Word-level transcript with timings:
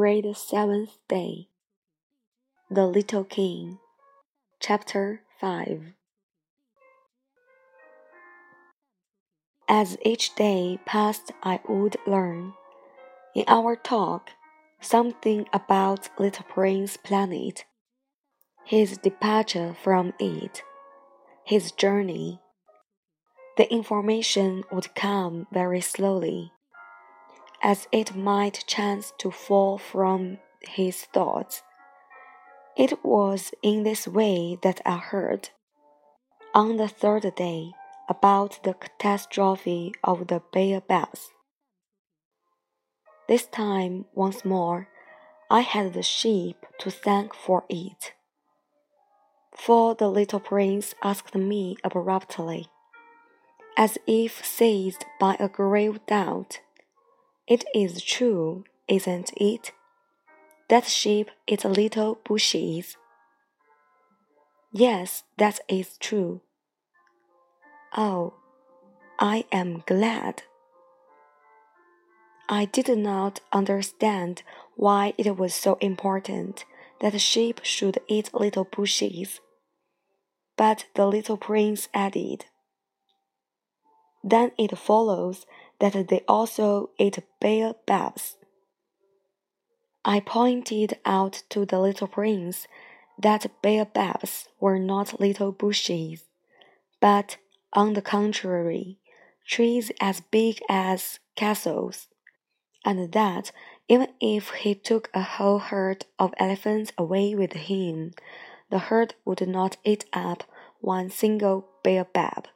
Grade 0.00 0.34
Seventh 0.34 0.96
Day 1.08 1.48
The 2.70 2.86
Little 2.86 3.22
King 3.22 3.80
Chapter 4.58 5.20
5 5.38 5.92
As 9.68 9.98
each 10.02 10.34
day 10.36 10.78
passed, 10.86 11.32
I 11.42 11.60
would 11.68 11.98
learn, 12.06 12.54
in 13.34 13.44
our 13.46 13.76
talk, 13.76 14.30
something 14.80 15.46
about 15.52 16.08
Little 16.18 16.46
Prince 16.48 16.96
Planet, 16.96 17.66
his 18.64 18.96
departure 18.96 19.76
from 19.84 20.14
it, 20.18 20.62
his 21.44 21.72
journey. 21.72 22.40
The 23.58 23.70
information 23.70 24.64
would 24.72 24.94
come 24.94 25.46
very 25.52 25.82
slowly 25.82 26.52
as 27.62 27.86
it 27.92 28.16
might 28.16 28.64
chance 28.66 29.12
to 29.18 29.30
fall 29.30 29.78
from 29.78 30.38
his 30.62 31.04
thoughts. 31.04 31.62
It 32.76 33.04
was 33.04 33.52
in 33.62 33.82
this 33.82 34.06
way 34.08 34.58
that 34.62 34.80
I 34.86 34.96
heard, 34.96 35.50
on 36.54 36.76
the 36.76 36.88
third 36.88 37.34
day, 37.34 37.72
about 38.08 38.60
the 38.64 38.74
catastrophe 38.74 39.92
of 40.02 40.26
the 40.28 40.42
baobabs. 40.52 41.30
This 43.28 43.46
time, 43.46 44.06
once 44.14 44.44
more, 44.44 44.88
I 45.50 45.60
had 45.60 45.92
the 45.92 46.02
sheep 46.02 46.64
to 46.78 46.90
thank 46.90 47.34
for 47.34 47.64
it. 47.68 48.12
For 49.54 49.94
the 49.94 50.08
little 50.08 50.40
prince 50.40 50.94
asked 51.02 51.34
me 51.34 51.76
abruptly, 51.84 52.68
as 53.76 53.98
if 54.06 54.44
seized 54.44 55.04
by 55.18 55.36
a 55.38 55.48
grave 55.48 56.04
doubt. 56.06 56.60
It 57.50 57.64
is 57.74 58.00
true, 58.00 58.62
isn't 58.86 59.32
it? 59.36 59.72
That 60.68 60.84
sheep 60.84 61.32
eats 61.48 61.64
little 61.64 62.20
bushes. 62.24 62.96
Yes, 64.70 65.24
that 65.36 65.58
is 65.68 65.98
true. 65.98 66.42
Oh, 67.96 68.34
I 69.18 69.46
am 69.50 69.82
glad. 69.84 70.44
I 72.48 72.66
did 72.66 72.96
not 72.96 73.40
understand 73.52 74.44
why 74.76 75.14
it 75.18 75.36
was 75.36 75.52
so 75.52 75.76
important 75.80 76.64
that 77.00 77.20
sheep 77.20 77.62
should 77.64 77.98
eat 78.06 78.32
little 78.32 78.64
bushes. 78.64 79.40
But 80.56 80.86
the 80.94 81.04
little 81.04 81.36
prince 81.36 81.88
added, 81.92 82.44
Then 84.22 84.52
it 84.56 84.78
follows 84.78 85.46
that 85.80 86.08
they 86.08 86.22
also 86.28 86.90
ate 86.98 87.18
bear 87.40 87.74
baobabs. 87.86 88.36
I 90.04 90.20
pointed 90.20 90.98
out 91.04 91.42
to 91.50 91.66
the 91.66 91.80
little 91.80 92.08
prince 92.08 92.66
that 93.18 93.50
bear 93.62 93.84
baobabs 93.84 94.48
were 94.60 94.78
not 94.78 95.20
little 95.20 95.52
bushes, 95.52 96.24
but, 97.00 97.36
on 97.72 97.94
the 97.94 98.02
contrary, 98.02 98.98
trees 99.46 99.90
as 100.00 100.20
big 100.30 100.60
as 100.68 101.18
castles, 101.36 102.08
and 102.84 103.12
that 103.12 103.52
even 103.88 104.08
if 104.20 104.50
he 104.50 104.74
took 104.74 105.10
a 105.12 105.22
whole 105.22 105.58
herd 105.58 106.06
of 106.18 106.32
elephants 106.38 106.92
away 106.96 107.34
with 107.34 107.52
him, 107.52 108.12
the 108.70 108.78
herd 108.78 109.14
would 109.24 109.46
not 109.48 109.76
eat 109.84 110.04
up 110.12 110.44
one 110.80 111.10
single 111.10 111.66
baobab. 111.82 112.46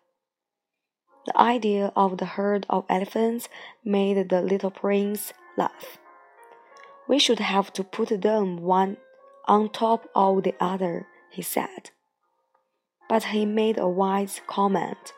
The 1.35 1.41
idea 1.41 1.93
of 1.97 2.19
the 2.19 2.27
herd 2.27 2.65
of 2.71 2.85
elephants 2.89 3.49
made 3.85 4.29
the 4.29 4.41
little 4.41 4.71
prince 4.71 5.33
laugh. 5.57 5.99
We 7.09 7.19
should 7.19 7.41
have 7.41 7.73
to 7.73 7.83
put 7.83 8.23
them 8.23 8.59
one 8.59 8.99
on 9.47 9.71
top 9.71 10.09
of 10.15 10.45
the 10.45 10.55
other, 10.61 11.09
he 11.31 11.43
said. 11.43 11.91
But 13.09 13.25
he 13.25 13.47
made 13.47 13.79
a 13.79 13.89
wise 13.89 14.41
comment. 14.47 15.13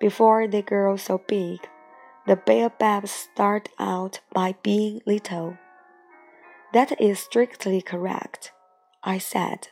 Before 0.00 0.48
they 0.48 0.62
grow 0.62 0.96
so 0.96 1.18
big, 1.18 1.68
the 2.26 2.36
baobabs 2.36 3.10
start 3.10 3.68
out 3.78 4.20
by 4.32 4.54
being 4.62 5.02
little. 5.06 5.58
That 6.72 6.98
is 6.98 7.18
strictly 7.18 7.82
correct, 7.82 8.52
I 9.04 9.18
said. 9.18 9.68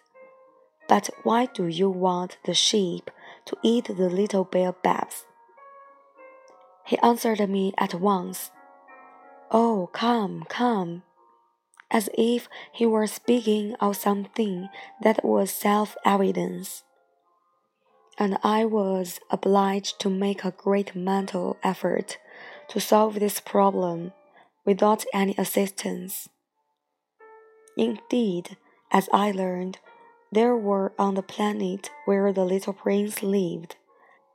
But 0.89 1.09
why 1.23 1.47
do 1.47 1.67
you 1.67 1.89
want 1.89 2.37
the 2.45 2.55
sheep 2.55 3.11
to 3.47 3.57
eat 3.63 3.87
the 3.87 4.11
little 4.11 4.45
baobabs? 4.45 5.25
He 6.89 6.97
answered 7.01 7.47
me 7.51 7.75
at 7.77 7.93
once. 7.93 8.51
Oh, 9.51 9.91
come, 9.93 10.47
come, 10.49 11.03
as 11.91 12.09
if 12.17 12.49
he 12.73 12.87
were 12.87 13.07
speaking 13.07 13.75
of 13.75 13.99
something 13.99 14.71
that 15.03 15.23
was 15.23 15.51
self 15.51 15.99
evident. 16.07 16.83
And 18.17 18.39
I 18.43 18.65
was 18.65 19.21
obliged 19.31 20.01
to 20.01 20.09
make 20.09 20.47
a 20.47 20.51
great 20.51 20.97
mental 20.97 21.59
effort 21.63 22.17
to 22.69 22.81
solve 22.81 23.21
this 23.21 23.39
problem 23.39 24.15
without 24.65 25.05
any 25.13 25.35
assistance. 25.37 26.31
Indeed, 27.77 28.57
as 28.91 29.11
I 29.13 29.31
learned, 29.31 29.79
there 30.33 30.57
were 30.57 30.95
on 30.99 31.17
the 31.17 31.23
planet 31.23 31.91
where 32.07 32.33
the 32.33 32.47
little 32.47 32.73
prince 32.73 33.23
lived, 33.23 33.77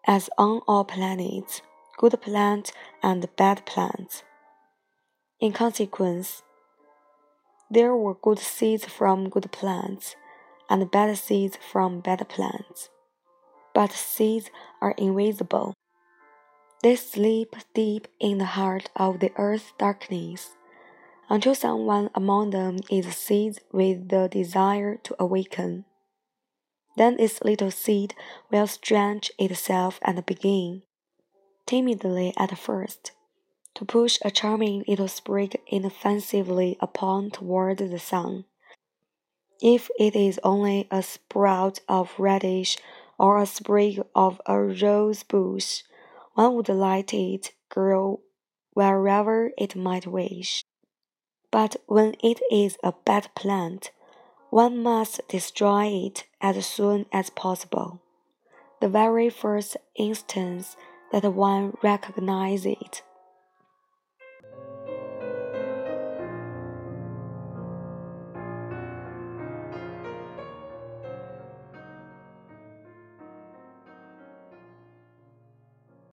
as 0.05 0.29
on 0.37 0.61
all 0.67 0.85
planets, 0.85 1.63
good 1.97 2.19
plants 2.21 2.71
and 3.01 3.27
bad 3.35 3.65
plants. 3.65 4.23
In 5.39 5.51
consequence, 5.51 6.43
there 7.69 7.95
were 7.95 8.15
good 8.15 8.39
seeds 8.39 8.85
from 8.85 9.29
good 9.29 9.51
plants 9.51 10.15
and 10.69 10.89
bad 10.89 11.17
seeds 11.17 11.57
from 11.71 11.99
bad 11.99 12.27
plants. 12.29 12.89
But 13.73 13.91
seeds 13.91 14.49
are 14.81 14.95
invisible. 14.97 15.73
They 16.81 16.95
sleep 16.95 17.55
deep 17.73 18.07
in 18.19 18.37
the 18.37 18.53
heart 18.57 18.89
of 18.95 19.19
the 19.19 19.31
earth's 19.37 19.73
darkness 19.77 20.51
until 21.29 21.55
someone 21.55 22.09
among 22.13 22.51
them 22.51 22.79
is 22.91 23.15
seized 23.15 23.61
with 23.71 24.09
the 24.09 24.27
desire 24.27 24.97
to 25.03 25.15
awaken. 25.19 25.85
Then 26.95 27.19
its 27.19 27.41
little 27.43 27.71
seed 27.71 28.13
will 28.51 28.67
stretch 28.67 29.31
itself 29.39 29.99
and 30.03 30.23
begin 30.25 30.83
timidly 31.65 32.33
at 32.37 32.57
first, 32.57 33.11
to 33.75 33.85
push 33.85 34.19
a 34.23 34.31
charming 34.31 34.83
little 34.87 35.07
sprig 35.07 35.59
inoffensively 35.67 36.77
upon 36.79 37.31
toward 37.31 37.77
the 37.77 37.99
sun. 37.99 38.45
If 39.61 39.89
it 39.97 40.15
is 40.15 40.39
only 40.43 40.87
a 40.91 41.01
sprout 41.01 41.79
of 41.87 42.13
radish 42.17 42.77
or 43.17 43.41
a 43.41 43.45
sprig 43.45 44.01
of 44.13 44.41
a 44.45 44.59
rose 44.59 45.23
bush, 45.23 45.83
one 46.33 46.55
would 46.55 46.69
let 46.69 47.13
it 47.13 47.53
grow 47.69 48.19
wherever 48.73 49.51
it 49.57 49.75
might 49.75 50.07
wish. 50.07 50.65
But 51.51 51.77
when 51.85 52.15
it 52.23 52.41
is 52.51 52.77
a 52.83 52.93
bad 53.05 53.29
plant, 53.35 53.91
one 54.49 54.83
must 54.83 55.27
destroy 55.27 55.85
it 55.85 56.25
as 56.41 56.65
soon 56.65 57.05
as 57.11 57.29
possible. 57.29 58.01
The 58.81 58.89
very 58.89 59.29
first 59.29 59.77
instance 59.95 60.75
that 61.21 61.31
one 61.31 61.77
recognizes 61.83 62.65
it 62.65 63.03